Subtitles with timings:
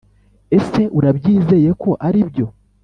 [0.57, 2.45] ese urabyizeye ko aribyo?